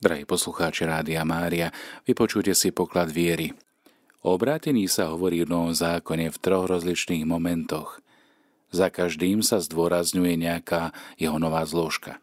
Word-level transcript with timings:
Drahí 0.00 0.24
poslucháči 0.24 0.88
Rádia 0.88 1.28
Mária, 1.28 1.68
vypočujte 2.08 2.56
si 2.56 2.72
poklad 2.72 3.12
viery. 3.12 3.52
O 4.24 4.32
obrátení 4.32 4.88
sa 4.88 5.12
hovorí 5.12 5.44
v 5.44 5.52
Novom 5.52 5.76
zákone 5.76 6.32
v 6.32 6.40
troch 6.40 6.72
rozličných 6.72 7.28
momentoch. 7.28 8.00
Za 8.72 8.88
každým 8.88 9.44
sa 9.44 9.60
zdôrazňuje 9.60 10.40
nejaká 10.40 10.96
jeho 11.20 11.36
nová 11.36 11.68
zložka. 11.68 12.16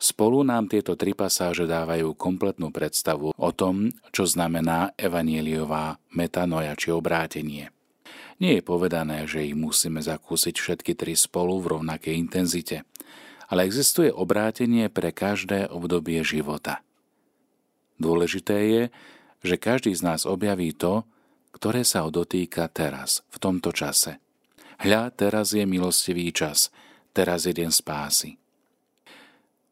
Spolu 0.00 0.48
nám 0.48 0.72
tieto 0.72 0.96
tri 0.96 1.12
pasáže 1.12 1.68
dávajú 1.68 2.16
kompletnú 2.16 2.72
predstavu 2.72 3.36
o 3.36 3.50
tom, 3.52 3.92
čo 4.08 4.24
znamená 4.24 4.96
evanieliová 4.96 6.00
metanoja 6.08 6.72
či 6.72 6.88
obrátenie. 6.88 7.68
Nie 8.40 8.52
je 8.56 8.62
povedané, 8.64 9.28
že 9.28 9.44
ich 9.44 9.52
musíme 9.52 10.00
zakúsiť 10.00 10.56
všetky 10.56 10.96
tri 10.96 11.12
spolu 11.20 11.60
v 11.60 11.76
rovnakej 11.76 12.16
intenzite, 12.16 12.88
ale 13.52 13.68
existuje 13.68 14.08
obrátenie 14.08 14.88
pre 14.88 15.12
každé 15.12 15.68
obdobie 15.68 16.24
života– 16.24 16.80
Dôležité 17.98 18.56
je, 18.66 18.82
že 19.44 19.60
každý 19.60 19.94
z 19.94 20.02
nás 20.02 20.26
objaví 20.26 20.74
to, 20.74 21.06
ktoré 21.54 21.86
sa 21.86 22.02
ho 22.02 22.10
dotýka 22.10 22.66
teraz, 22.72 23.22
v 23.30 23.38
tomto 23.38 23.70
čase. 23.70 24.18
Hľa, 24.82 25.14
teraz 25.14 25.54
je 25.54 25.62
milostivý 25.62 26.34
čas, 26.34 26.74
teraz 27.14 27.46
je 27.46 27.54
deň 27.54 27.70
spásy. 27.70 28.34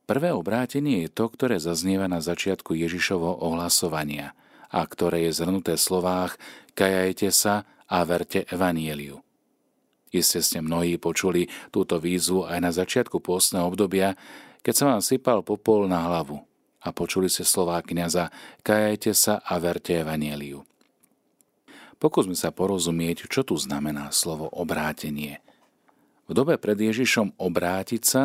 Prvé 0.07 0.31
obrátenie 0.31 1.09
je 1.09 1.11
to, 1.11 1.27
ktoré 1.27 1.59
zaznieva 1.59 2.07
na 2.07 2.23
začiatku 2.23 2.77
Ježišovo 2.77 3.43
ohlasovania 3.43 4.37
a 4.71 4.85
ktoré 4.87 5.27
je 5.27 5.43
zhrnuté 5.43 5.75
v 5.75 5.83
slovách 5.83 6.39
Kajajte 6.79 7.29
sa 7.35 7.67
a 7.91 7.99
verte 8.07 8.47
evanieliu. 8.49 9.19
Iste 10.13 10.45
ste 10.45 10.61
mnohí 10.61 11.01
počuli 11.01 11.49
túto 11.73 11.97
výzvu 11.97 12.45
aj 12.45 12.59
na 12.61 12.71
začiatku 12.71 13.19
pôstneho 13.25 13.65
obdobia, 13.67 14.15
keď 14.61 14.75
sa 14.77 14.85
vám 14.93 15.03
sypal 15.03 15.41
popol 15.41 15.89
na 15.89 16.05
hlavu– 16.07 16.45
a 16.83 16.91
počuli 16.91 17.31
ste 17.31 17.47
slová 17.47 17.79
kniaza 17.81 18.35
Kajajte 18.67 19.15
sa 19.15 19.39
a 19.39 19.57
verte 19.63 19.95
evanieliu. 20.03 20.67
Pokúsme 22.03 22.35
sa 22.35 22.51
porozumieť, 22.51 23.31
čo 23.31 23.47
tu 23.47 23.55
znamená 23.55 24.11
slovo 24.11 24.51
obrátenie. 24.51 25.39
V 26.27 26.35
dobe 26.35 26.59
pred 26.59 26.75
Ježišom 26.75 27.39
obrátiť 27.39 28.03
sa 28.03 28.23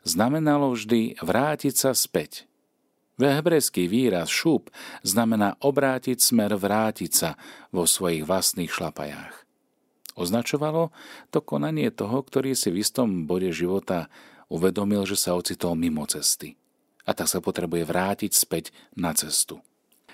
znamenalo 0.00 0.72
vždy 0.72 1.20
vrátiť 1.20 1.74
sa 1.76 1.92
späť. 1.92 2.48
Ve 3.18 3.34
výraz 3.90 4.30
šúp 4.30 4.70
znamená 5.02 5.58
obrátiť 5.60 6.22
smer 6.22 6.54
vrátiť 6.54 7.10
sa 7.12 7.30
vo 7.74 7.84
svojich 7.84 8.22
vlastných 8.24 8.70
šlapajách. 8.70 9.44
Označovalo 10.14 10.94
to 11.34 11.42
konanie 11.42 11.90
toho, 11.90 12.22
ktorý 12.22 12.54
si 12.54 12.70
v 12.70 12.80
istom 12.80 13.26
bode 13.26 13.50
života 13.50 14.06
uvedomil, 14.48 15.02
že 15.04 15.18
sa 15.18 15.34
ocitol 15.34 15.74
mimo 15.74 16.06
cesty 16.06 16.56
a 17.08 17.16
tak 17.16 17.24
sa 17.24 17.40
potrebuje 17.40 17.88
vrátiť 17.88 18.32
späť 18.36 18.68
na 18.92 19.16
cestu. 19.16 19.64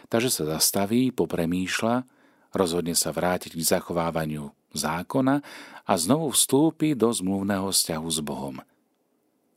Takže 0.06 0.31
sa 0.31 0.45
zastaví, 0.47 1.11
popremýšľa, 1.11 2.06
rozhodne 2.55 2.95
sa 2.95 3.11
vrátiť 3.11 3.59
k 3.59 3.67
zachovávaniu 3.67 4.55
zákona 4.70 5.42
a 5.83 5.92
znovu 5.98 6.31
vstúpi 6.31 6.95
do 6.95 7.11
zmluvného 7.11 7.67
vzťahu 7.67 8.09
s 8.14 8.20
Bohom. 8.23 8.56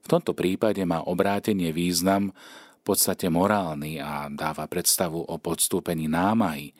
V 0.01 0.07
tomto 0.09 0.33
prípade 0.33 0.81
má 0.81 1.05
obrátenie 1.05 1.69
význam 1.69 2.33
v 2.81 2.81
podstate 2.81 3.29
morálny 3.29 4.01
a 4.01 4.31
dáva 4.33 4.65
predstavu 4.65 5.21
o 5.21 5.35
podstúpení 5.37 6.09
námahy, 6.09 6.73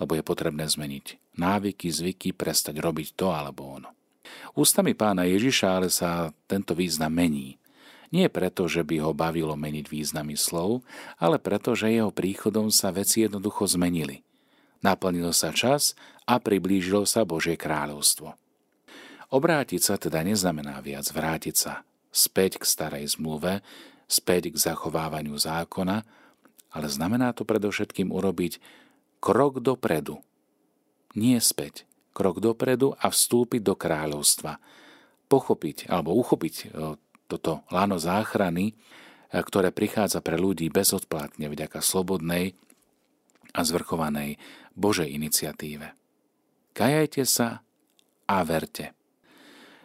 lebo 0.00 0.16
je 0.16 0.24
potrebné 0.24 0.64
zmeniť 0.64 1.36
návyky, 1.36 1.90
zvyky, 1.90 2.32
prestať 2.32 2.80
robiť 2.80 3.18
to 3.18 3.34
alebo 3.34 3.76
ono. 3.82 3.90
Ústami 4.56 4.94
pána 4.94 5.26
Ježiša 5.26 5.66
ale 5.68 5.88
sa 5.92 6.32
tento 6.48 6.72
význam 6.72 7.12
mení– 7.12 7.58
nie 8.12 8.28
preto, 8.28 8.68
že 8.68 8.84
by 8.84 9.00
ho 9.00 9.16
bavilo 9.16 9.56
meniť 9.56 9.88
významy 9.88 10.36
slov, 10.36 10.84
ale 11.16 11.40
preto, 11.40 11.72
že 11.72 11.88
jeho 11.88 12.12
príchodom 12.12 12.68
sa 12.68 12.92
veci 12.92 13.24
jednoducho 13.24 13.64
zmenili. 13.64 14.20
Naplnil 14.84 15.32
sa 15.32 15.50
čas 15.50 15.96
a 16.28 16.36
priblížilo 16.36 17.08
sa 17.08 17.24
Božie 17.24 17.56
kráľovstvo. 17.56 18.36
Obrátiť 19.32 19.80
sa 19.80 19.96
teda 19.96 20.20
neznamená 20.20 20.84
viac 20.84 21.08
vrátiť 21.08 21.56
sa 21.56 21.88
späť 22.12 22.60
k 22.60 22.68
starej 22.68 23.16
zmluve, 23.16 23.64
späť 24.04 24.52
k 24.52 24.60
zachovávaniu 24.60 25.32
zákona, 25.32 26.04
ale 26.68 26.86
znamená 26.92 27.32
to 27.32 27.48
predovšetkým 27.48 28.12
urobiť 28.12 28.60
krok 29.24 29.64
dopredu. 29.64 30.20
Nie 31.16 31.40
späť, 31.40 31.88
krok 32.12 32.44
dopredu 32.44 32.92
a 33.00 33.08
vstúpiť 33.08 33.60
do 33.64 33.72
kráľovstva. 33.72 34.60
Pochopiť 35.32 35.88
alebo 35.88 36.12
uchopiť 36.12 36.76
toto 37.32 37.64
lano 37.72 37.96
záchrany, 37.96 38.72
e, 38.72 38.74
ktoré 39.32 39.72
prichádza 39.72 40.20
pre 40.20 40.36
ľudí 40.36 40.68
bezodplatne 40.68 41.48
vďaka 41.48 41.80
slobodnej 41.80 42.52
a 43.56 43.60
zvrchovanej 43.64 44.36
Božej 44.76 45.08
iniciatíve. 45.08 45.96
Kajajte 46.76 47.24
sa 47.24 47.64
a 48.28 48.36
verte. 48.44 48.92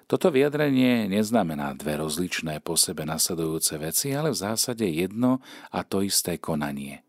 Toto 0.07 0.31
vyjadrenie 0.31 1.11
neznamená 1.11 1.75
dve 1.75 1.99
rozličné 1.99 2.63
po 2.63 2.79
sebe 2.79 3.03
nasledujúce 3.03 3.75
veci, 3.75 4.15
ale 4.15 4.31
v 4.31 4.39
zásade 4.39 4.87
jedno 4.87 5.43
a 5.67 5.83
to 5.83 5.99
isté 5.99 6.39
konanie. 6.39 7.03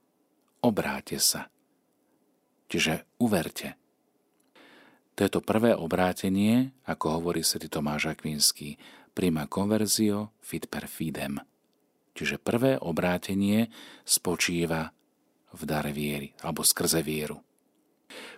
Obráte 0.66 1.22
sa. 1.22 1.46
Čiže 2.66 3.06
uverte. 3.22 3.78
To 5.14 5.22
je 5.22 5.30
to 5.30 5.42
prvé 5.42 5.78
obrátenie, 5.78 6.74
ako 6.90 7.22
hovorí 7.22 7.46
svätý 7.46 7.70
Tomáš 7.70 8.10
Akvinský 8.10 8.78
prima 9.18 9.50
conversio 9.50 10.38
fit 10.38 10.70
per 10.70 10.86
fidem. 10.86 11.42
Čiže 12.14 12.38
prvé 12.38 12.78
obrátenie 12.78 13.66
spočíva 14.06 14.94
v 15.50 15.62
dare 15.66 15.90
viery 15.90 16.38
alebo 16.46 16.62
skrze 16.62 17.02
vieru. 17.02 17.42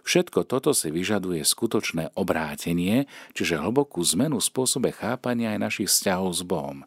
Všetko 0.08 0.48
toto 0.48 0.72
si 0.72 0.88
vyžaduje 0.88 1.44
skutočné 1.44 2.16
obrátenie, 2.16 3.04
čiže 3.36 3.60
hlbokú 3.60 4.00
zmenu 4.16 4.40
spôsobe 4.40 4.88
chápania 4.96 5.52
aj 5.52 5.60
našich 5.60 5.88
vzťahov 5.92 6.32
s 6.32 6.42
Bohom. 6.48 6.78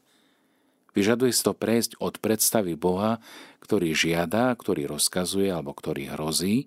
Vyžaduje 0.98 1.30
si 1.30 1.46
to 1.46 1.54
prejsť 1.54 2.02
od 2.02 2.18
predstavy 2.18 2.74
Boha, 2.74 3.22
ktorý 3.62 3.94
žiada, 3.94 4.50
ktorý 4.58 4.90
rozkazuje 4.90 5.54
alebo 5.54 5.70
ktorý 5.70 6.18
hrozí, 6.18 6.66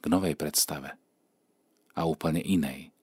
k 0.00 0.04
novej 0.08 0.32
predstave 0.32 0.96
a 1.92 2.00
úplne 2.08 2.40
inej 2.40 2.95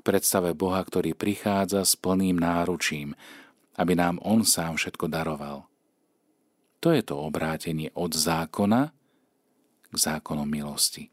k 0.00 0.06
predstave 0.08 0.56
Boha, 0.56 0.80
ktorý 0.80 1.12
prichádza 1.12 1.84
s 1.84 1.92
plným 1.92 2.40
náručím, 2.40 3.12
aby 3.76 3.92
nám 3.92 4.16
On 4.24 4.40
sám 4.40 4.80
všetko 4.80 5.12
daroval. 5.12 5.68
To 6.80 6.96
je 6.96 7.04
to 7.04 7.20
obrátenie 7.20 7.92
od 7.92 8.16
zákona 8.16 8.96
k 9.92 9.96
zákonu 10.00 10.48
milosti. 10.48 11.12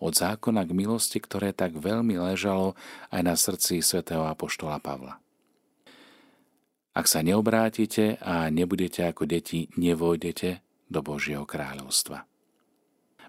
Od 0.00 0.16
zákona 0.16 0.64
k 0.64 0.72
milosti, 0.72 1.20
ktoré 1.20 1.52
tak 1.52 1.76
veľmi 1.76 2.16
ležalo 2.16 2.72
aj 3.12 3.20
na 3.20 3.36
srdci 3.36 3.84
svätého 3.84 4.24
Apoštola 4.24 4.80
Pavla. 4.80 5.20
Ak 6.96 7.04
sa 7.04 7.20
neobrátite 7.20 8.16
a 8.24 8.48
nebudete 8.48 9.04
ako 9.04 9.28
deti, 9.28 9.68
nevojdete 9.76 10.64
do 10.88 11.04
Božieho 11.04 11.44
kráľovstva. 11.44 12.24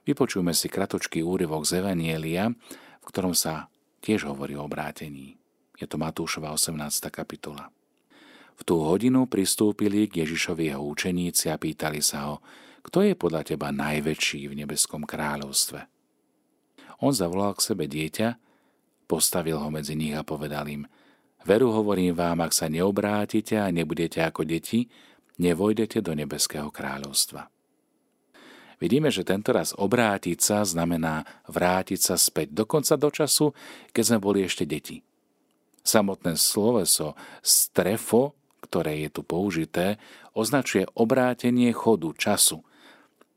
Vypočujme 0.08 0.56
si 0.56 0.72
kratočký 0.72 1.22
úryvok 1.22 1.68
z 1.68 1.84
Evanielia, 1.84 2.56
v 3.04 3.06
ktorom 3.06 3.36
sa 3.36 3.68
tiež 4.02 4.28
hovorí 4.28 4.58
o 4.58 4.66
obrátení. 4.66 5.38
Je 5.78 5.86
to 5.86 6.02
Matúšova 6.02 6.54
18. 6.54 6.78
kapitola. 7.10 7.70
V 8.58 8.62
tú 8.62 8.82
hodinu 8.86 9.26
pristúpili 9.26 10.06
k 10.06 10.26
Ježišovi 10.26 10.70
jeho 10.70 10.84
učeníci 10.86 11.50
a 11.50 11.58
pýtali 11.58 12.02
sa 12.02 12.30
ho, 12.30 12.36
kto 12.82 13.06
je 13.06 13.14
podľa 13.14 13.54
teba 13.54 13.70
najväčší 13.74 14.50
v 14.50 14.58
nebeskom 14.66 15.06
kráľovstve. 15.06 15.86
On 17.02 17.14
zavolal 17.14 17.58
k 17.58 17.66
sebe 17.74 17.90
dieťa, 17.90 18.38
postavil 19.10 19.58
ho 19.58 19.70
medzi 19.74 19.98
nich 19.98 20.14
a 20.14 20.22
povedal 20.22 20.70
im, 20.70 20.86
veru 21.46 21.74
hovorím 21.74 22.14
vám, 22.14 22.46
ak 22.46 22.54
sa 22.54 22.70
neobrátite 22.70 23.58
a 23.58 23.74
nebudete 23.74 24.22
ako 24.22 24.46
deti, 24.46 24.86
nevojdete 25.42 26.06
do 26.06 26.14
nebeského 26.14 26.70
kráľovstva. 26.70 27.50
Vidíme, 28.82 29.14
že 29.14 29.22
tento 29.22 29.54
raz 29.54 29.78
obrátiť 29.78 30.42
sa 30.42 30.66
znamená 30.66 31.22
vrátiť 31.46 32.02
sa 32.02 32.18
späť, 32.18 32.50
dokonca 32.50 32.98
do 32.98 33.14
času, 33.14 33.54
keď 33.94 34.04
sme 34.04 34.18
boli 34.18 34.42
ešte 34.42 34.66
deti. 34.66 35.06
Samotné 35.86 36.34
sloveso 36.34 37.14
strefo, 37.46 38.34
ktoré 38.66 39.06
je 39.06 39.10
tu 39.14 39.22
použité, 39.22 40.02
označuje 40.34 40.90
obrátenie 40.98 41.70
chodu, 41.78 42.10
času. 42.18 42.66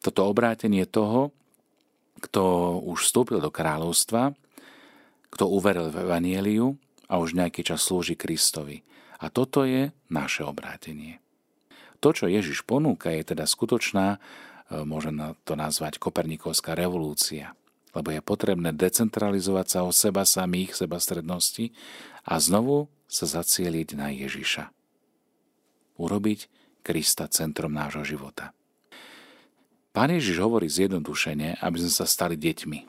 Toto 0.01 0.25
obrátenie 0.25 0.89
toho, 0.89 1.37
kto 2.25 2.77
už 2.89 3.05
vstúpil 3.05 3.45
do 3.45 3.53
kráľovstva, 3.53 4.33
kto 5.29 5.45
uveril 5.45 5.93
v 5.93 6.09
Evanieliu 6.09 6.81
a 7.13 7.21
už 7.21 7.37
nejaký 7.37 7.61
čas 7.69 7.85
slúži 7.85 8.17
Kristovi. 8.17 8.81
A 9.21 9.29
toto 9.29 9.69
je 9.69 9.93
naše 10.09 10.41
obrátenie. 10.41 11.21
To, 12.01 12.13
čo 12.13 12.29
Ježiš 12.29 12.65
ponúka, 12.65 13.13
je 13.13 13.33
teda 13.33 13.49
skutočná 13.49 14.21
E, 14.71 14.83
môžem 14.85 15.17
to 15.45 15.55
nazvať 15.59 16.01
Kopernikovská 16.01 16.73
revolúcia, 16.73 17.53
lebo 17.93 18.11
je 18.11 18.21
potrebné 18.25 18.73
decentralizovať 18.73 19.67
sa 19.69 19.81
od 19.85 19.95
seba 19.95 20.25
samých, 20.25 20.75
seba 20.75 20.97
strednosti 20.99 21.73
a 22.25 22.41
znovu 22.41 22.89
sa 23.05 23.29
zacieliť 23.29 23.89
na 23.95 24.11
Ježiša. 24.11 24.73
Urobiť 26.01 26.51
Krista 26.85 27.31
centrom 27.31 27.73
nášho 27.73 28.05
života. 28.05 28.53
Pán 29.95 30.11
Ježiš 30.11 30.43
hovorí 30.43 30.67
zjednodušene, 30.67 31.63
aby 31.63 31.77
sme 31.79 31.93
sa 31.95 32.05
stali 32.05 32.35
deťmi. 32.35 32.81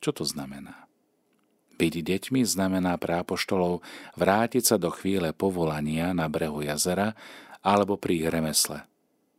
Čo 0.00 0.10
to 0.16 0.24
znamená? 0.24 0.88
Byť 1.76 1.94
deťmi 2.00 2.40
znamená 2.48 2.96
pre 2.96 3.20
apoštolov 3.20 3.84
vrátiť 4.16 4.64
sa 4.64 4.76
do 4.80 4.88
chvíle 4.88 5.36
povolania 5.36 6.16
na 6.16 6.26
brehu 6.32 6.64
jazera 6.64 7.12
alebo 7.60 8.00
pri 8.00 8.24
ich 8.24 8.28
remesle, 8.32 8.82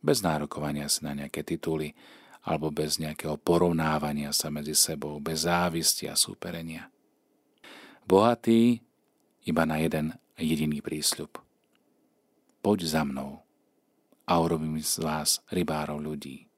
bez 0.04 0.20
nárokovania 0.20 0.84
si 0.92 1.00
na 1.00 1.16
nejaké 1.16 1.40
tituly 1.40 1.96
alebo 2.44 2.68
bez 2.68 3.00
nejakého 3.00 3.40
porovnávania 3.40 4.36
sa 4.36 4.52
medzi 4.52 4.76
sebou, 4.76 5.16
bez 5.16 5.48
závisti 5.48 6.12
a 6.12 6.14
súperenia. 6.14 6.92
Bohatý 8.04 8.84
iba 9.48 9.64
na 9.64 9.80
jeden 9.80 10.12
jediný 10.36 10.84
prísľub. 10.84 11.40
Poď 12.60 12.80
za 12.84 13.02
mnou 13.08 13.40
a 14.28 14.32
urobím 14.40 14.76
z 14.76 15.00
vás 15.00 15.40
rybárov 15.48 16.00
ľudí. 16.04 16.48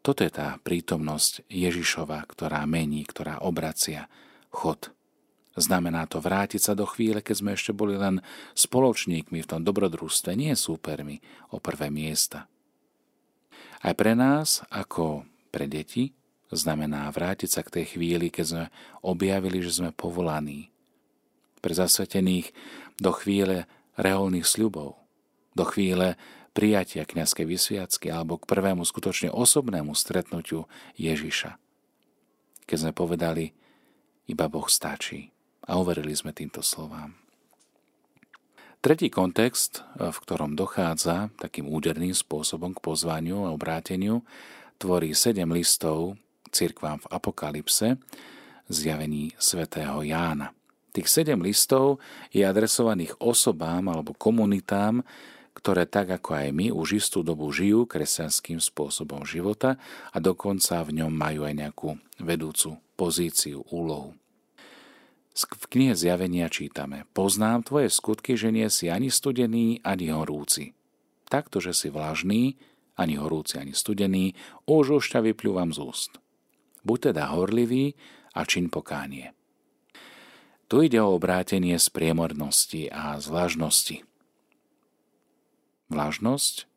Toto 0.00 0.24
je 0.24 0.32
tá 0.32 0.56
prítomnosť 0.64 1.44
Ježišova, 1.52 2.24
ktorá 2.24 2.64
mení, 2.64 3.04
ktorá 3.04 3.44
obracia 3.44 4.08
chod. 4.48 4.96
Znamená 5.58 6.06
to 6.06 6.22
vrátiť 6.22 6.62
sa 6.62 6.72
do 6.78 6.86
chvíle, 6.86 7.18
keď 7.18 7.36
sme 7.42 7.50
ešte 7.58 7.74
boli 7.74 7.98
len 7.98 8.22
spoločníkmi 8.54 9.42
v 9.42 9.50
tom 9.50 9.66
dobrodružstve, 9.66 10.38
nie 10.38 10.54
súpermi 10.54 11.18
o 11.50 11.58
prvé 11.58 11.90
miesta. 11.90 12.46
Aj 13.82 13.90
pre 13.98 14.14
nás, 14.14 14.62
ako 14.70 15.26
pre 15.50 15.66
deti, 15.66 16.14
znamená 16.54 17.10
vrátiť 17.10 17.50
sa 17.50 17.62
k 17.66 17.82
tej 17.82 17.98
chvíli, 17.98 18.30
keď 18.30 18.46
sme 18.46 18.64
objavili, 19.02 19.58
že 19.58 19.74
sme 19.74 19.90
povolaní. 19.90 20.70
Pre 21.58 21.74
zasvetených 21.74 22.54
do 23.02 23.10
chvíle 23.10 23.66
reholných 23.98 24.46
sľubov, 24.46 25.02
do 25.58 25.64
chvíle 25.66 26.14
prijatia 26.54 27.02
kniazkej 27.02 27.46
vysviacky 27.46 28.06
alebo 28.06 28.38
k 28.38 28.46
prvému 28.46 28.86
skutočne 28.86 29.34
osobnému 29.34 29.98
stretnutiu 29.98 30.70
Ježiša. 30.94 31.58
Keď 32.70 32.76
sme 32.78 32.92
povedali, 32.94 33.50
iba 34.30 34.46
Boh 34.46 34.70
stačí 34.70 35.34
a 35.70 35.78
uverili 35.78 36.10
sme 36.18 36.34
týmto 36.34 36.66
slovám. 36.66 37.14
Tretí 38.82 39.06
kontext, 39.12 39.86
v 39.94 40.16
ktorom 40.24 40.58
dochádza 40.58 41.30
takým 41.38 41.70
úderným 41.70 42.16
spôsobom 42.16 42.74
k 42.74 42.82
pozvaniu 42.82 43.46
a 43.46 43.54
obráteniu, 43.54 44.26
tvorí 44.80 45.14
sedem 45.14 45.52
listov 45.52 46.18
cirkvám 46.50 46.98
v 47.04 47.06
Apokalypse, 47.12 48.00
zjavení 48.66 49.36
svätého 49.38 50.02
Jána. 50.02 50.50
Tých 50.90 51.06
sedem 51.06 51.38
listov 51.38 52.02
je 52.34 52.42
adresovaných 52.42 53.14
osobám 53.22 53.86
alebo 53.86 54.10
komunitám, 54.16 55.06
ktoré 55.54 55.86
tak 55.86 56.10
ako 56.18 56.34
aj 56.34 56.48
my 56.50 56.66
už 56.74 57.04
istú 57.04 57.22
dobu 57.22 57.52
žijú 57.52 57.86
kresťanským 57.86 58.58
spôsobom 58.58 59.22
života 59.22 59.78
a 60.10 60.18
dokonca 60.18 60.82
v 60.82 61.04
ňom 61.04 61.12
majú 61.12 61.46
aj 61.46 61.54
nejakú 61.54 61.88
vedúcu 62.18 62.80
pozíciu, 62.96 63.62
úlohu. 63.70 64.19
V 65.30 65.64
knihe 65.70 65.94
Zjavenia 65.94 66.50
čítame 66.50 67.06
Poznám 67.14 67.64
tvoje 67.64 67.88
skutky, 67.88 68.34
že 68.34 68.50
nie 68.50 68.66
si 68.68 68.90
ani 68.90 69.08
studený, 69.08 69.80
ani 69.86 70.10
horúci. 70.10 70.74
Takto, 71.30 71.62
že 71.62 71.70
si 71.70 71.88
vlažný, 71.88 72.58
ani 72.98 73.14
horúci, 73.16 73.56
ani 73.56 73.72
studený, 73.72 74.34
už 74.66 75.00
už 75.00 75.04
ťa 75.14 75.20
vypľúvam 75.30 75.70
z 75.70 75.78
úst. 75.80 76.12
Buď 76.82 77.14
teda 77.14 77.30
horlivý 77.32 77.94
a 78.34 78.42
čin 78.42 78.68
pokánie. 78.68 79.32
Tu 80.66 80.86
ide 80.86 80.98
o 81.02 81.14
obrátenie 81.14 81.78
z 81.78 81.86
priemornosti 81.90 82.90
a 82.90 83.18
z 83.18 83.26
vlažnosti 83.26 83.96
vlažnosť, 85.90 86.70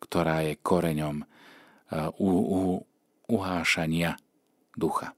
ktorá 0.00 0.48
je 0.48 0.58
koreňom 0.58 1.22
uh, 1.22 2.10
uhášania 3.28 4.16
ducha. 4.74 5.12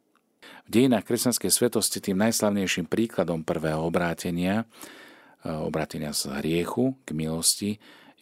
V 0.64 0.68
dejinách 0.72 1.04
kresťanskej 1.04 1.50
svetosti 1.52 2.00
tým 2.00 2.16
najslavnejším 2.24 2.88
príkladom 2.88 3.44
prvého 3.44 3.84
obrátenia, 3.84 4.64
uh, 5.44 5.60
obrátenia 5.64 6.16
z 6.16 6.32
hriechu 6.40 6.96
k 7.04 7.08
milosti, 7.12 7.70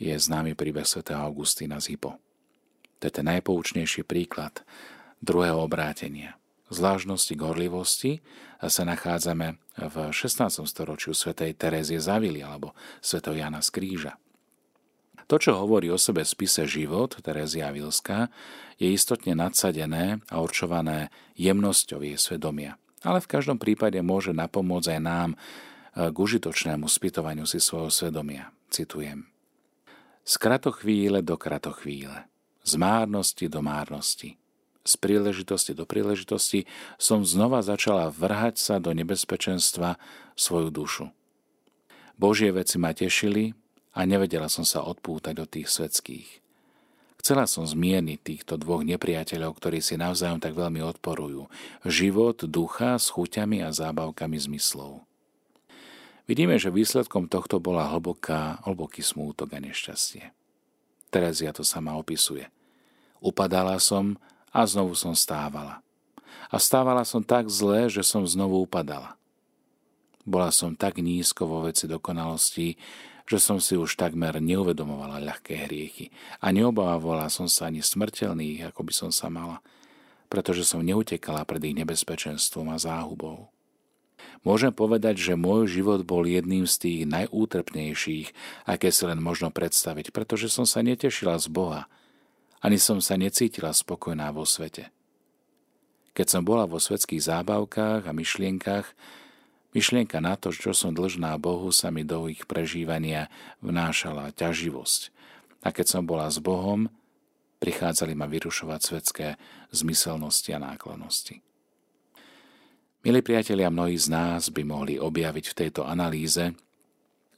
je 0.02 0.14
známy 0.18 0.58
príbeh 0.58 0.82
svätého 0.82 1.22
Augustína 1.22 1.78
z 1.78 1.94
Hypo. 1.94 2.18
To 2.98 3.02
je 3.06 3.12
ten 3.14 3.26
najpoučnejší 3.30 4.02
príklad 4.02 4.66
druhého 5.22 5.62
obrátenia. 5.62 6.34
Zvláštnosti 6.72 7.38
k 7.38 7.42
sa 8.64 8.82
nachádzame 8.82 9.60
v 9.76 9.96
16. 10.10 10.66
storočiu 10.66 11.14
svätej 11.14 11.54
Terezie 11.54 12.02
Zavily 12.02 12.42
alebo 12.42 12.74
svätého 12.98 13.38
Jana 13.38 13.62
z 13.62 13.70
Kríža. 13.70 14.18
To, 15.32 15.40
čo 15.40 15.56
hovorí 15.56 15.88
o 15.88 15.96
sebe 15.96 16.28
spise 16.28 16.68
Život, 16.68 17.24
Terezia 17.24 17.72
Vilská, 17.72 18.28
je 18.76 18.92
istotne 18.92 19.32
nadsadené 19.32 20.20
a 20.28 20.44
určované 20.44 21.08
jemnosťou 21.40 22.04
jej 22.04 22.20
svedomia. 22.20 22.76
Ale 23.00 23.24
v 23.24 23.32
každom 23.32 23.56
prípade 23.56 23.96
môže 24.04 24.36
napomôcť 24.36 24.92
aj 24.92 25.00
nám 25.00 25.30
e, 25.32 25.36
k 26.12 26.16
užitočnému 26.20 26.84
spytovaniu 26.84 27.48
si 27.48 27.64
svojho 27.64 27.88
svedomia. 27.88 28.52
Citujem. 28.68 29.24
Z 30.20 30.36
kratochvíle 30.36 31.24
do 31.24 31.40
kratochvíle, 31.40 32.28
z 32.60 32.72
márnosti 32.76 33.48
do 33.48 33.64
márnosti, 33.64 34.36
z 34.84 34.94
príležitosti 35.00 35.72
do 35.72 35.88
príležitosti 35.88 36.68
som 37.00 37.24
znova 37.24 37.64
začala 37.64 38.12
vrhať 38.12 38.60
sa 38.60 38.76
do 38.84 38.92
nebezpečenstva 38.92 39.96
svoju 40.36 40.68
dušu. 40.68 41.08
Božie 42.20 42.52
veci 42.52 42.76
ma 42.76 42.92
tešili, 42.92 43.56
a 43.92 44.00
nevedela 44.08 44.48
som 44.48 44.64
sa 44.64 44.84
odpútať 44.84 45.36
od 45.40 45.48
tých 45.48 45.68
svetských. 45.68 46.42
Chcela 47.22 47.46
som 47.46 47.62
zmieniť 47.62 48.18
týchto 48.18 48.58
dvoch 48.58 48.82
nepriateľov, 48.82 49.54
ktorí 49.54 49.78
si 49.78 49.94
navzájom 49.94 50.42
tak 50.42 50.58
veľmi 50.58 50.82
odporujú. 50.82 51.46
Život 51.86 52.50
ducha 52.50 52.98
s 52.98 53.14
chuťami 53.14 53.62
a 53.62 53.70
zábavkami 53.70 54.34
zmyslov. 54.42 55.06
Vidíme, 56.26 56.58
že 56.58 56.74
výsledkom 56.74 57.30
tohto 57.30 57.62
bola 57.62 57.86
hlboká, 57.94 58.58
hlboký 58.66 59.06
smútok 59.06 59.54
a 59.54 59.62
nešťastie. 59.62 60.34
Terezia 61.14 61.54
to 61.54 61.62
sama 61.62 61.94
opisuje. 61.94 62.50
Upadala 63.22 63.78
som 63.78 64.18
a 64.50 64.66
znovu 64.66 64.98
som 64.98 65.14
stávala. 65.14 65.78
A 66.50 66.58
stávala 66.58 67.06
som 67.06 67.22
tak 67.22 67.46
zle, 67.46 67.86
že 67.86 68.02
som 68.02 68.26
znovu 68.26 68.66
upadala. 68.66 69.14
Bola 70.26 70.50
som 70.50 70.74
tak 70.74 70.98
nízko 70.98 71.46
vo 71.46 71.58
veci 71.70 71.86
dokonalosti, 71.86 72.74
že 73.26 73.38
som 73.38 73.62
si 73.62 73.78
už 73.78 73.94
takmer 73.94 74.38
neuvedomovala 74.42 75.22
ľahké 75.22 75.68
hriechy 75.68 76.10
a 76.42 76.50
neobávala 76.50 77.30
som 77.30 77.46
sa 77.46 77.70
ani 77.70 77.80
smrteľných, 77.80 78.68
ako 78.68 78.80
by 78.86 78.92
som 78.92 79.10
sa 79.14 79.30
mala, 79.30 79.62
pretože 80.32 80.64
som 80.64 80.82
neutekala 80.82 81.44
pred 81.44 81.60
ich 81.66 81.76
nebezpečenstvom 81.76 82.72
a 82.72 82.80
záhubou. 82.80 83.52
Môžem 84.42 84.74
povedať, 84.74 85.22
že 85.22 85.38
môj 85.38 85.70
život 85.70 86.02
bol 86.02 86.26
jedným 86.26 86.66
z 86.66 86.74
tých 86.78 87.00
najútrpnejších, 87.06 88.34
aké 88.66 88.90
si 88.90 89.02
len 89.06 89.22
možno 89.22 89.54
predstaviť, 89.54 90.10
pretože 90.10 90.50
som 90.50 90.66
sa 90.66 90.82
netešila 90.82 91.38
z 91.38 91.46
Boha, 91.46 91.86
ani 92.58 92.78
som 92.78 92.98
sa 93.02 93.14
necítila 93.18 93.70
spokojná 93.74 94.30
vo 94.34 94.46
svete. 94.46 94.90
Keď 96.12 96.26
som 96.28 96.42
bola 96.42 96.68
vo 96.68 96.76
svetských 96.76 97.22
zábavkách 97.22 98.06
a 98.06 98.12
myšlienkach, 98.12 98.94
Myšlienka 99.72 100.20
na 100.20 100.36
to, 100.36 100.52
čo 100.52 100.76
som 100.76 100.92
dlžná 100.92 101.32
Bohu, 101.40 101.72
sa 101.72 101.88
mi 101.88 102.04
do 102.04 102.28
ich 102.28 102.44
prežívania 102.44 103.32
vnášala 103.64 104.36
ťaživosť. 104.36 105.00
A 105.64 105.72
keď 105.72 105.86
som 105.88 106.02
bola 106.04 106.28
s 106.28 106.36
Bohom, 106.44 106.92
prichádzali 107.56 108.12
ma 108.12 108.28
vyrušovať 108.28 108.80
svetské 108.84 109.26
zmyselnosti 109.72 110.52
a 110.52 110.60
náklonosti. 110.60 111.40
Milí 113.02 113.18
priatelia, 113.24 113.72
mnohí 113.72 113.96
z 113.96 114.12
nás 114.12 114.52
by 114.52 114.62
mohli 114.62 114.94
objaviť 115.00 115.44
v 115.50 115.58
tejto 115.58 115.82
analýze 115.88 116.54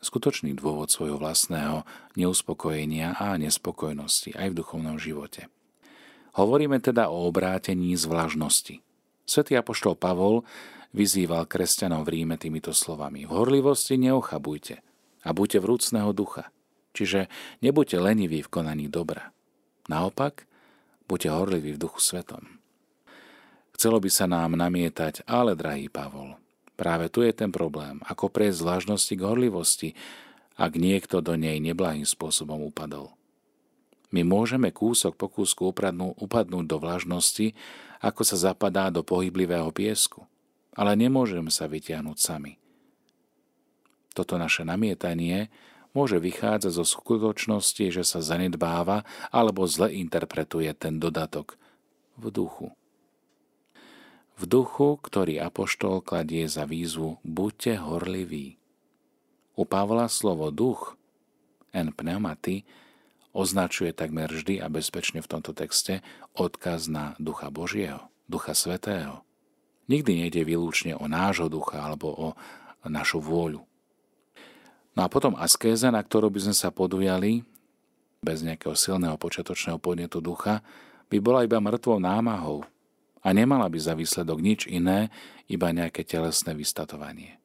skutočný 0.04 0.52
dôvod 0.52 0.92
svojho 0.92 1.16
vlastného 1.16 1.88
neuspokojenia 2.20 3.16
a 3.16 3.40
nespokojnosti 3.40 4.36
aj 4.36 4.52
v 4.52 4.58
duchovnom 4.60 5.00
živote. 5.00 5.48
Hovoríme 6.36 6.82
teda 6.82 7.08
o 7.08 7.24
obrátení 7.24 7.96
z 7.96 8.04
vlažnosti. 8.10 8.84
Svetý 9.24 9.56
apoštol 9.56 9.96
Pavol 9.96 10.44
vyzýval 10.94 11.50
kresťanov 11.50 12.06
v 12.06 12.22
Ríme 12.22 12.38
týmito 12.38 12.70
slovami. 12.70 13.26
V 13.26 13.34
horlivosti 13.34 13.98
neochabujte 13.98 14.78
a 15.26 15.28
buďte 15.34 15.58
vrúcného 15.58 16.14
ducha. 16.14 16.48
Čiže 16.94 17.26
nebuďte 17.58 17.98
leniví 17.98 18.46
v 18.46 18.52
konaní 18.54 18.86
dobra. 18.86 19.34
Naopak, 19.90 20.46
buďte 21.10 21.34
horliví 21.34 21.74
v 21.74 21.82
duchu 21.82 21.98
svetom. 21.98 22.62
Chcelo 23.74 23.98
by 23.98 24.06
sa 24.06 24.30
nám 24.30 24.54
namietať, 24.54 25.26
ale 25.26 25.58
drahý 25.58 25.90
Pavol, 25.90 26.38
práve 26.78 27.10
tu 27.10 27.26
je 27.26 27.34
ten 27.34 27.50
problém, 27.50 27.98
ako 28.06 28.30
prejsť 28.30 28.86
z 28.94 29.18
k 29.18 29.26
horlivosti, 29.26 29.90
ak 30.54 30.78
niekto 30.78 31.18
do 31.18 31.34
nej 31.34 31.58
neblahým 31.58 32.06
spôsobom 32.06 32.62
upadol. 32.62 33.10
My 34.14 34.22
môžeme 34.22 34.70
kúsok 34.70 35.18
po 35.18 35.26
kúsku 35.26 35.66
upadnúť 35.66 36.64
do 36.70 36.76
vlažnosti, 36.78 37.50
ako 37.98 38.22
sa 38.22 38.38
zapadá 38.38 38.94
do 38.94 39.02
pohyblivého 39.02 39.74
piesku– 39.74 40.22
ale 40.74 40.98
nemôžeme 40.98 41.50
sa 41.50 41.70
vytiahnuť 41.70 42.18
sami. 42.18 42.58
Toto 44.14 44.38
naše 44.38 44.62
namietanie 44.62 45.50
môže 45.94 46.22
vychádzať 46.22 46.72
zo 46.74 46.86
skutočnosti, 46.86 47.84
že 47.90 48.02
sa 48.06 48.22
zanedbáva 48.22 49.02
alebo 49.34 49.66
zle 49.66 49.90
interpretuje 49.94 50.70
ten 50.74 51.02
dodatok 51.02 51.58
v 52.18 52.30
duchu. 52.30 52.68
V 54.34 54.50
duchu, 54.50 54.98
ktorý 54.98 55.38
apoštol 55.38 56.02
kladie 56.02 56.46
za 56.50 56.66
výzvu 56.66 57.22
buďte 57.22 57.78
horliví. 57.86 58.58
U 59.54 59.62
Pavla 59.62 60.10
slovo 60.10 60.50
duch, 60.50 60.98
en 61.70 61.94
pneumati, 61.94 62.66
označuje 63.34 63.94
takmer 63.94 64.30
vždy 64.30 64.62
a 64.62 64.70
bezpečne 64.70 65.22
v 65.22 65.30
tomto 65.30 65.54
texte 65.54 66.02
odkaz 66.38 66.86
na 66.86 67.18
ducha 67.22 67.50
Božieho, 67.50 68.10
ducha 68.30 68.54
Svetého. 68.54 69.23
Nikdy 69.90 70.24
nejde 70.24 70.42
výlučne 70.48 70.96
o 70.96 71.04
nášho 71.04 71.52
ducha 71.52 71.80
alebo 71.80 72.08
o 72.12 72.28
našu 72.88 73.20
vôľu. 73.20 73.64
No 74.94 75.00
a 75.02 75.08
potom 75.10 75.34
askéza, 75.34 75.90
na 75.90 76.00
ktorú 76.00 76.30
by 76.30 76.40
sme 76.48 76.54
sa 76.54 76.70
podujali, 76.70 77.42
bez 78.24 78.40
nejakého 78.40 78.72
silného 78.72 79.18
počiatočného 79.20 79.76
podnetu 79.76 80.22
ducha, 80.22 80.64
by 81.12 81.18
bola 81.20 81.44
iba 81.44 81.60
mŕtvou 81.60 82.00
námahou 82.00 82.64
a 83.20 83.28
nemala 83.32 83.68
by 83.68 83.78
za 83.80 83.92
výsledok 83.92 84.38
nič 84.40 84.60
iné, 84.70 85.12
iba 85.50 85.68
nejaké 85.68 86.04
telesné 86.04 86.56
vystatovanie. 86.56 87.36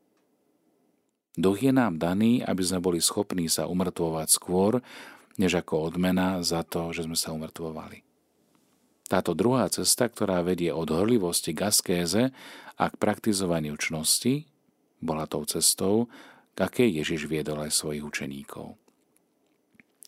Duch 1.35 1.63
je 1.63 1.71
nám 1.71 1.99
daný, 1.99 2.43
aby 2.43 2.63
sme 2.63 2.79
boli 2.83 2.99
schopní 2.99 3.47
sa 3.51 3.67
umrtvovať 3.67 4.27
skôr, 4.27 4.83
než 5.39 5.59
ako 5.59 5.91
odmena 5.91 6.43
za 6.43 6.67
to, 6.67 6.91
že 6.91 7.07
sme 7.07 7.15
sa 7.15 7.31
umrtvovali. 7.31 8.08
Táto 9.09 9.33
druhá 9.33 9.65
cesta, 9.73 10.05
ktorá 10.05 10.45
vedie 10.45 10.69
od 10.69 10.93
horlivosti 10.93 11.57
k 11.57 11.73
askéze 11.73 12.29
a 12.77 12.85
k 12.87 12.95
praktizovaniu 13.01 13.73
čnosti, 13.73 14.45
bola 15.01 15.25
tou 15.25 15.41
cestou, 15.49 16.13
k 16.53 16.57
akej 16.61 17.01
Ježiš 17.01 17.25
viedol 17.25 17.65
aj 17.65 17.73
svojich 17.73 18.05
učeníkov. 18.05 18.77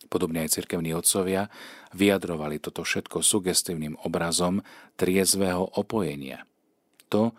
Podobne 0.06 0.46
aj 0.46 0.54
cirkevní 0.54 0.94
otcovia 0.94 1.50
vyjadrovali 1.98 2.62
toto 2.62 2.86
všetko 2.86 3.26
sugestívnym 3.26 3.98
obrazom 4.06 4.62
triezvého 5.00 5.66
opojenia. 5.80 6.46
To, 7.10 7.34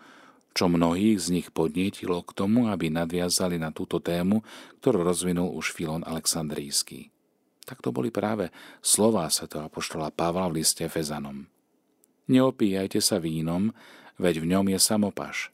čo 0.51 0.67
mnohých 0.67 1.21
z 1.21 1.27
nich 1.31 1.47
podnietilo 1.53 2.25
k 2.25 2.33
tomu, 2.35 2.73
aby 2.73 2.91
nadviazali 2.91 3.55
na 3.55 3.71
túto 3.71 4.03
tému, 4.03 4.43
ktorú 4.83 5.05
rozvinul 5.05 5.53
už 5.53 5.71
Filon 5.71 6.03
Aleksandrijský. 6.03 7.13
Tak 7.63 7.79
to 7.79 7.95
boli 7.95 8.11
práve 8.11 8.51
slová 8.83 9.31
svätého 9.31 9.63
apoštola 9.63 10.11
Pavla 10.11 10.51
v 10.51 10.59
liste 10.59 10.83
Fezanom. 10.91 11.52
Neopíjajte 12.27 13.03
sa 13.03 13.19
vínom, 13.19 13.75
veď 14.15 14.43
v 14.43 14.49
ňom 14.55 14.65
je 14.71 14.79
samopaš. 14.79 15.51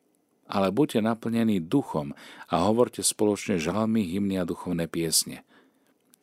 Ale 0.49 0.73
buďte 0.73 1.05
naplnení 1.05 1.61
duchom 1.61 2.17
a 2.49 2.55
hovorte 2.65 3.05
spoločne 3.05 3.61
žalmy, 3.61 4.01
hymny 4.05 4.41
a 4.41 4.45
duchovné 4.49 4.89
piesne. 4.89 5.45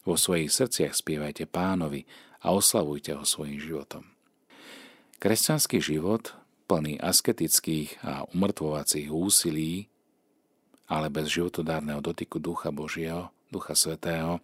Vo 0.03 0.19
svojich 0.19 0.51
srdciach 0.51 0.95
spievajte 0.95 1.47
pánovi 1.47 2.07
a 2.43 2.55
oslavujte 2.55 3.15
ho 3.15 3.23
svojim 3.27 3.59
životom. 3.59 4.07
Kresťanský 5.19 5.79
život, 5.83 6.35
plný 6.67 6.99
asketických 6.99 8.03
a 8.03 8.27
umrtvovacích 8.35 9.11
úsilí, 9.11 9.91
ale 10.87 11.11
bez 11.11 11.31
životodárneho 11.31 11.99
dotyku 11.99 12.39
Ducha 12.39 12.71
Božieho, 12.71 13.35
Ducha 13.51 13.75
Svetého, 13.75 14.39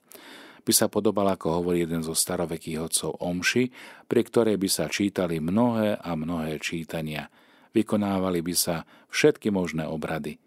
by 0.62 0.73
sa 0.73 0.87
podobal, 0.87 1.26
ako 1.35 1.62
hovorí 1.62 1.83
jeden 1.83 2.07
zo 2.07 2.14
starovekých 2.14 2.78
otcov 2.78 3.19
Omši, 3.19 3.64
pri 4.07 4.23
ktorej 4.23 4.57
by 4.59 4.69
sa 4.71 4.87
čítali 4.87 5.42
mnohé 5.42 5.99
a 5.99 6.14
mnohé 6.14 6.62
čítania. 6.62 7.26
Vykonávali 7.75 8.45
by 8.45 8.54
sa 8.54 8.87
všetky 9.11 9.50
možné 9.50 9.88
obrady 9.88 10.38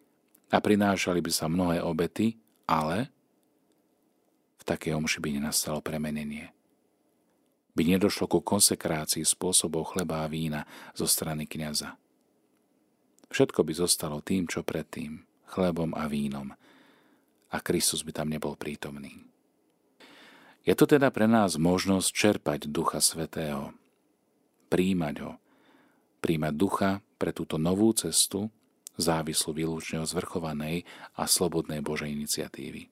a 0.54 0.62
prinášali 0.64 1.20
by 1.20 1.32
sa 1.34 1.52
mnohé 1.52 1.84
obety, 1.84 2.40
ale 2.70 3.12
v 4.62 4.64
takej 4.64 4.96
omši 4.96 5.20
by 5.20 5.30
nenastalo 5.36 5.84
premenenie. 5.84 6.54
By 7.76 7.84
nedošlo 7.84 8.32
ku 8.32 8.40
konsekrácii 8.40 9.28
spôsobov 9.28 9.92
chleba 9.92 10.24
a 10.24 10.32
vína 10.32 10.64
zo 10.96 11.04
strany 11.04 11.44
kniaza. 11.44 12.00
Všetko 13.36 13.68
by 13.68 13.74
zostalo 13.76 14.24
tým, 14.24 14.48
čo 14.48 14.64
predtým, 14.64 15.28
chlebom 15.52 15.92
a 15.92 16.08
vínom, 16.08 16.56
a 17.52 17.58
Kristus 17.60 18.00
by 18.04 18.16
tam 18.16 18.32
nebol 18.32 18.56
prítomný. 18.56 19.35
Je 20.66 20.74
to 20.74 20.90
teda 20.90 21.14
pre 21.14 21.30
nás 21.30 21.62
možnosť 21.62 22.10
čerpať 22.10 22.60
Ducha 22.74 22.98
Svetého, 22.98 23.78
príjmať 24.74 25.16
ho, 25.22 25.38
príjmať 26.26 26.54
Ducha 26.58 26.92
pre 27.22 27.30
túto 27.30 27.62
novú 27.62 27.94
cestu, 27.94 28.50
závislú 28.98 29.54
výlučne 29.54 30.02
od 30.02 30.10
zvrchovanej 30.10 30.90
a 31.14 31.30
slobodnej 31.30 31.86
Božej 31.86 32.10
iniciatívy. 32.10 32.90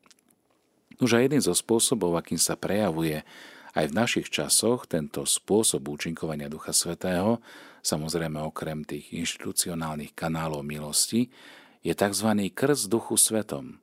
Už 1.02 1.18
aj 1.18 1.24
jeden 1.26 1.42
zo 1.42 1.58
spôsobov, 1.58 2.14
akým 2.14 2.38
sa 2.38 2.54
prejavuje 2.54 3.26
aj 3.74 3.90
v 3.90 3.98
našich 3.98 4.30
časoch 4.30 4.86
tento 4.86 5.26
spôsob 5.26 5.82
účinkovania 5.90 6.54
Ducha 6.54 6.78
Svetého, 6.78 7.42
samozrejme 7.82 8.38
okrem 8.46 8.86
tých 8.86 9.10
inštitucionálnych 9.18 10.14
kanálov 10.14 10.62
milosti, 10.62 11.34
je 11.82 11.94
tzv. 11.98 12.30
krst 12.54 12.86
Duchu 12.86 13.18
Svetom. 13.18 13.82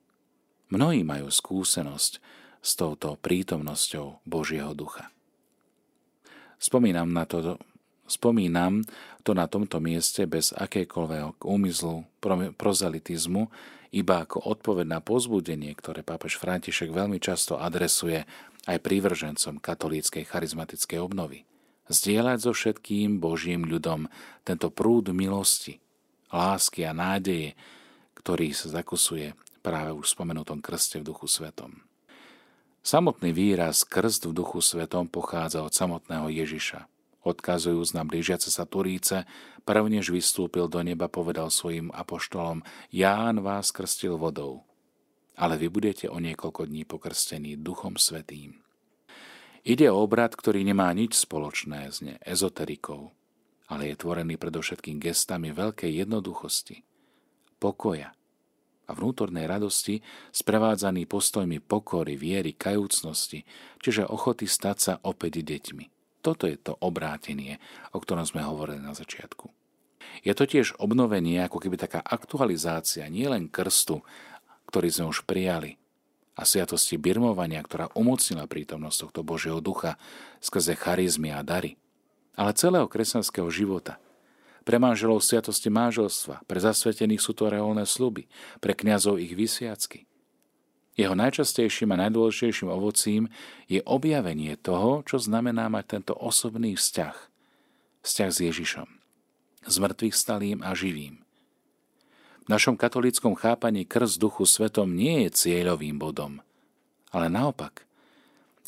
Mnohí 0.71 1.03
majú 1.03 1.27
skúsenosť, 1.27 2.23
s 2.61 2.77
touto 2.77 3.17
prítomnosťou 3.21 4.25
Božieho 4.29 4.77
ducha. 4.77 5.09
Spomínam, 6.61 7.09
na 7.09 7.25
to, 7.25 7.57
spomínam 8.05 8.85
to 9.25 9.33
na 9.33 9.49
tomto 9.49 9.81
mieste 9.81 10.29
bez 10.29 10.53
akékoľvek 10.53 11.41
úmyslu 11.41 12.05
prozalitizmu, 12.61 13.49
iba 13.91 14.23
ako 14.23 14.45
odpoveď 14.45 14.87
na 14.87 15.01
pozbudenie, 15.03 15.73
ktoré 15.75 16.07
pápež 16.07 16.39
František 16.39 16.95
veľmi 16.95 17.19
často 17.19 17.59
adresuje 17.59 18.23
aj 18.69 18.79
prívržencom 18.85 19.59
katolíckej 19.59 20.29
charizmatickej 20.29 21.01
obnovy. 21.01 21.49
Zdieľať 21.91 22.39
so 22.39 22.53
všetkým 22.55 23.19
Božím 23.19 23.67
ľudom 23.67 24.07
tento 24.47 24.71
prúd 24.71 25.11
milosti, 25.11 25.83
lásky 26.31 26.87
a 26.87 26.95
nádeje, 26.95 27.59
ktorý 28.15 28.55
sa 28.55 28.71
zakusuje 28.71 29.35
práve 29.65 29.91
už 29.91 30.15
spomenutom 30.15 30.63
krste 30.63 31.03
v 31.03 31.11
Duchu 31.11 31.27
Svetom. 31.27 31.90
Samotný 32.81 33.37
výraz 33.37 33.85
krst 33.85 34.25
v 34.25 34.41
duchu 34.41 34.65
svetom 34.65 35.05
pochádza 35.05 35.61
od 35.61 35.73
samotného 35.77 36.33
Ježiša. 36.33 36.89
Odkazujúc 37.21 37.93
na 37.93 38.09
blížiace 38.09 38.49
sa 38.49 38.65
Turíce, 38.65 39.29
prvnež 39.69 40.09
vystúpil 40.09 40.65
do 40.73 40.81
neba, 40.81 41.13
povedal 41.13 41.53
svojim 41.53 41.93
apoštolom, 41.93 42.65
Ján 42.89 43.45
vás 43.45 43.69
krstil 43.69 44.17
vodou, 44.17 44.65
ale 45.37 45.61
vy 45.61 45.69
budete 45.69 46.09
o 46.09 46.17
niekoľko 46.17 46.65
dní 46.65 46.89
pokrstení 46.89 47.61
duchom 47.61 48.01
svetým. 48.01 48.65
Ide 49.61 49.93
o 49.93 50.01
obrad, 50.01 50.33
ktorý 50.33 50.65
nemá 50.65 50.89
nič 50.97 51.21
spoločné 51.21 51.93
s 51.93 52.01
ezoterikou, 52.25 53.13
ale 53.69 53.93
je 53.93 54.01
tvorený 54.01 54.41
predovšetkým 54.41 54.97
gestami 54.97 55.53
veľkej 55.53 56.01
jednoduchosti, 56.01 56.81
pokoja, 57.61 58.17
a 58.91 58.97
vnútornej 58.99 59.47
radosti, 59.47 60.03
sprevádzaný 60.35 61.07
postojmi 61.07 61.63
pokory, 61.63 62.19
viery, 62.19 62.59
kajúcnosti, 62.59 63.47
čiže 63.79 64.11
ochoty 64.11 64.51
stať 64.51 64.77
sa 64.83 64.95
opäť 65.07 65.47
deťmi. 65.47 66.19
Toto 66.21 66.51
je 66.51 66.59
to 66.59 66.75
obrátenie, 66.83 67.63
o 67.95 68.03
ktorom 68.03 68.27
sme 68.27 68.43
hovorili 68.43 68.83
na 68.83 68.93
začiatku. 68.93 69.49
Je 70.27 70.35
to 70.35 70.45
tiež 70.45 70.77
obnovenie, 70.83 71.39
ako 71.41 71.63
keby 71.63 71.79
taká 71.79 72.03
aktualizácia 72.03 73.07
nielen 73.07 73.47
krstu, 73.47 74.03
ktorý 74.69 74.89
sme 74.91 75.07
už 75.09 75.23
prijali, 75.25 75.79
a 76.41 76.49
sviatosti 76.49 76.97
birmovania, 76.97 77.61
ktorá 77.61 77.93
umocnila 77.93 78.49
prítomnosť 78.49 78.97
tohto 79.09 79.21
Božieho 79.21 79.61
ducha 79.61 80.01
skrze 80.41 80.73
charizmy 80.73 81.37
a 81.37 81.45
dary, 81.45 81.77
ale 82.33 82.57
celého 82.57 82.89
kresťanského 82.89 83.47
života– 83.53 84.01
pre 84.65 84.77
manželov 84.77 85.25
sviatosti 85.25 85.73
manželstva, 85.73 86.45
pre 86.45 86.59
zasvetených 86.61 87.23
sú 87.23 87.33
to 87.33 87.49
reálne 87.49 87.85
sluby, 87.89 88.29
pre 88.61 88.77
kňazov 88.77 89.17
ich 89.21 89.33
vysviacky. 89.33 90.05
Jeho 90.99 91.17
najčastejším 91.17 91.97
a 91.97 92.01
najdôležitejším 92.07 92.69
ovocím 92.69 93.33
je 93.71 93.81
objavenie 93.89 94.59
toho, 94.61 95.01
čo 95.09 95.17
znamená 95.17 95.73
mať 95.73 95.97
tento 95.97 96.13
osobný 96.13 96.77
vzťah. 96.77 97.17
Vzťah 98.05 98.31
s 98.31 98.39
Ježišom. 98.45 98.89
S 99.65 99.75
mŕtvych 99.81 100.17
stalým 100.17 100.59
a 100.61 100.77
živým. 100.77 101.25
V 102.45 102.49
našom 102.49 102.75
katolíckom 102.77 103.39
chápaní 103.39 103.87
krst 103.87 104.19
duchu 104.21 104.45
svetom 104.45 104.93
nie 104.93 105.25
je 105.29 105.47
cieľovým 105.47 105.97
bodom, 105.97 106.43
ale 107.15 107.31
naopak. 107.31 107.87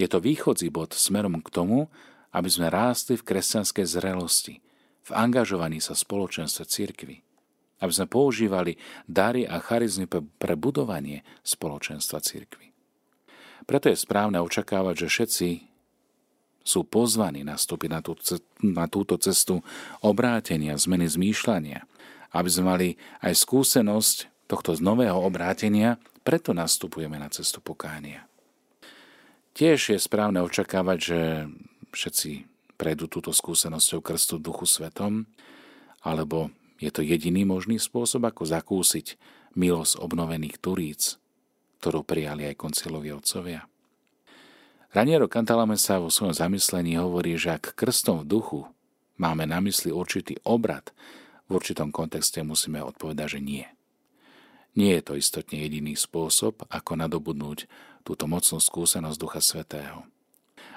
Je 0.01 0.09
to 0.09 0.23
východzí 0.23 0.73
bod 0.73 0.97
smerom 0.97 1.43
k 1.43 1.53
tomu, 1.53 1.93
aby 2.33 2.49
sme 2.49 2.73
rástli 2.73 3.21
v 3.21 3.27
kresťanskej 3.29 3.85
zrelosti– 3.85 4.57
v 5.03 5.11
angažovaní 5.11 5.83
sa 5.83 5.99
spoločenstve 5.99 6.63
cirkvy, 6.67 7.17
aby 7.83 7.93
sme 7.93 8.07
používali 8.07 8.79
dary 9.11 9.43
a 9.43 9.59
charizmy 9.59 10.07
pre 10.11 10.55
budovanie 10.55 11.27
spoločenstva 11.43 12.23
cirkvy. 12.23 12.71
Preto 13.67 13.91
je 13.91 13.99
správne 13.99 14.43
očakávať, 14.43 15.07
že 15.07 15.09
všetci 15.11 15.49
sú 16.63 16.87
pozvaní 16.87 17.43
nastúpiť 17.43 17.91
na, 17.91 18.01
tú, 18.03 18.15
na 18.63 18.87
túto 18.87 19.19
cestu 19.19 19.67
obrátenia, 19.99 20.79
zmeny 20.79 21.11
zmýšľania, 21.11 21.83
aby 22.33 22.49
sme 22.49 22.65
mali 22.71 22.89
aj 23.19 23.35
skúsenosť 23.35 24.47
tohto 24.47 24.79
nového 24.79 25.19
obrátenia, 25.19 25.99
preto 26.23 26.55
nastupujeme 26.55 27.19
na 27.19 27.27
cestu 27.35 27.59
pokánia. 27.59 28.31
Tiež 29.53 29.93
je 29.93 29.99
správne 29.99 30.41
očakávať, 30.41 30.99
že 31.03 31.21
všetci 31.93 32.52
prejdú 32.83 33.07
túto 33.07 33.31
skúsenosťou 33.31 34.03
krstu 34.03 34.43
duchu 34.43 34.67
svetom, 34.67 35.31
alebo 36.03 36.51
je 36.83 36.91
to 36.91 37.07
jediný 37.07 37.47
možný 37.47 37.79
spôsob, 37.79 38.27
ako 38.27 38.43
zakúsiť 38.43 39.15
milosť 39.55 40.03
obnovených 40.03 40.59
turíc, 40.59 41.23
ktorú 41.79 42.03
prijali 42.03 42.51
aj 42.51 42.59
koncilovi 42.59 43.15
otcovia. 43.15 43.71
Raniero 44.91 45.31
Cantalame 45.31 45.79
sa 45.79 46.03
vo 46.03 46.11
svojom 46.11 46.35
zamyslení 46.35 46.99
hovorí, 46.99 47.39
že 47.39 47.55
ak 47.55 47.79
krstom 47.79 48.27
v 48.27 48.29
duchu 48.35 48.61
máme 49.15 49.47
na 49.47 49.63
mysli 49.63 49.95
určitý 49.95 50.43
obrad, 50.43 50.91
v 51.47 51.63
určitom 51.63 51.95
kontexte 51.95 52.43
musíme 52.43 52.83
odpovedať, 52.83 53.39
že 53.39 53.41
nie. 53.41 53.67
Nie 54.75 54.99
je 54.99 55.03
to 55.07 55.15
istotne 55.15 55.63
jediný 55.63 55.95
spôsob, 55.95 56.67
ako 56.67 56.99
nadobudnúť 56.99 57.71
túto 58.03 58.27
mocnú 58.27 58.59
skúsenosť 58.59 59.17
Ducha 59.21 59.39
Svetého. 59.39 60.03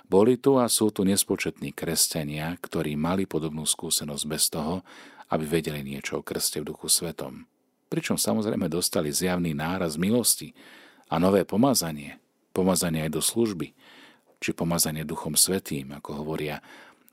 Boli 0.05 0.37
tu 0.37 0.61
a 0.61 0.69
sú 0.69 0.93
tu 0.93 1.01
nespočetní 1.01 1.73
kresťania, 1.73 2.53
ktorí 2.61 2.93
mali 2.93 3.25
podobnú 3.25 3.65
skúsenosť 3.65 4.23
bez 4.29 4.53
toho, 4.53 4.85
aby 5.33 5.45
vedeli 5.49 5.81
niečo 5.81 6.21
o 6.21 6.25
krste 6.25 6.61
v 6.61 6.69
Duchu 6.69 6.85
Svetom. 6.85 7.49
Pričom 7.89 8.17
samozrejme 8.17 8.69
dostali 8.69 9.09
zjavný 9.09 9.57
náraz 9.57 9.97
milosti 9.97 10.53
a 11.09 11.17
nové 11.17 11.41
pomazanie, 11.41 12.21
pomazanie 12.53 13.09
aj 13.09 13.11
do 13.17 13.21
služby, 13.21 13.73
či 14.37 14.53
pomazanie 14.53 15.01
Duchom 15.01 15.33
Svetým, 15.33 15.97
ako 15.97 16.21
hovoria, 16.21 16.61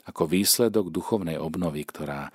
ako 0.05 0.29
výsledok 0.29 0.93
duchovnej 0.93 1.41
obnovy, 1.41 1.89
ktorá 1.89 2.29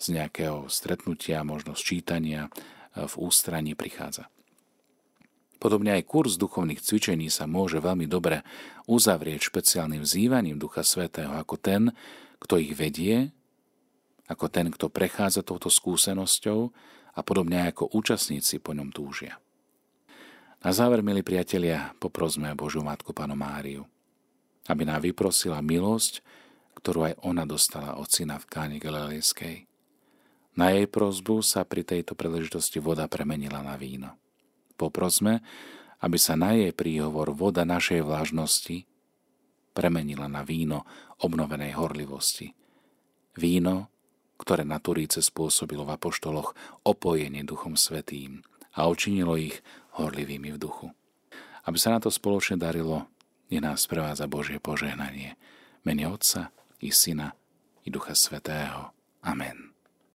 z 0.00 0.16
nejakého 0.16 0.66
stretnutia, 0.66 1.46
možno 1.46 1.76
sčítania 1.76 2.48
v 2.96 3.14
ústraní 3.20 3.78
prichádza. 3.78 4.26
Podobne 5.60 6.00
aj 6.00 6.08
kurz 6.08 6.40
duchovných 6.40 6.80
cvičení 6.80 7.28
sa 7.28 7.44
môže 7.44 7.84
veľmi 7.84 8.08
dobre 8.08 8.40
uzavrieť 8.88 9.44
špeciálnym 9.44 10.00
vzývaním 10.00 10.56
Ducha 10.56 10.80
Svetého 10.80 11.36
ako 11.36 11.60
ten, 11.60 11.92
kto 12.40 12.56
ich 12.56 12.72
vedie, 12.72 13.28
ako 14.24 14.48
ten, 14.48 14.72
kto 14.72 14.88
prechádza 14.88 15.44
touto 15.44 15.68
skúsenosťou 15.68 16.72
a 17.12 17.20
podobne 17.20 17.68
aj 17.68 17.76
ako 17.76 17.92
účastníci 17.92 18.56
po 18.64 18.72
ňom 18.72 18.88
túžia. 18.88 19.36
Na 20.64 20.72
záver, 20.72 21.04
milí 21.04 21.20
priatelia, 21.20 21.92
poprosme 22.00 22.56
Božiu 22.56 22.80
Matku 22.80 23.12
Panu 23.12 23.36
Máriu, 23.36 23.84
aby 24.64 24.88
nám 24.88 25.04
vyprosila 25.04 25.60
milosť, 25.60 26.24
ktorú 26.80 27.12
aj 27.12 27.14
ona 27.20 27.44
dostala 27.44 28.00
od 28.00 28.08
syna 28.08 28.40
v 28.40 28.48
Káne 28.48 28.76
Galilejskej. 28.80 29.68
Na 30.56 30.72
jej 30.72 30.88
prozbu 30.88 31.44
sa 31.44 31.68
pri 31.68 31.84
tejto 31.84 32.16
príležitosti 32.16 32.80
voda 32.80 33.04
premenila 33.12 33.60
na 33.60 33.76
víno. 33.76 34.16
Poprosme, 34.80 35.44
aby 36.00 36.16
sa 36.16 36.40
na 36.40 36.56
jej 36.56 36.72
príhovor 36.72 37.36
voda 37.36 37.68
našej 37.68 38.00
vlážnosti 38.00 38.88
premenila 39.76 40.24
na 40.24 40.40
víno 40.40 40.88
obnovenej 41.20 41.76
horlivosti. 41.76 42.56
Víno, 43.36 43.92
ktoré 44.40 44.64
na 44.64 44.80
Turíce 44.80 45.20
spôsobilo 45.20 45.84
v 45.84 46.00
apoštoloch 46.00 46.56
opojenie 46.80 47.44
Duchom 47.44 47.76
Svetým 47.76 48.40
a 48.72 48.88
učinilo 48.88 49.36
ich 49.36 49.60
horlivými 50.00 50.56
v 50.56 50.58
duchu. 50.58 50.88
Aby 51.68 51.76
sa 51.76 51.92
na 51.92 52.00
to 52.00 52.08
spoločne 52.08 52.56
darilo, 52.56 53.04
je 53.52 53.60
nás 53.60 53.84
prevádza 53.84 54.24
Božie 54.24 54.56
požehnanie. 54.56 55.36
Mene 55.84 56.08
Otca 56.08 56.48
i 56.80 56.88
Syna 56.88 57.36
i 57.84 57.92
Ducha 57.92 58.16
Svetého. 58.16 58.96
Amen. 59.20 59.69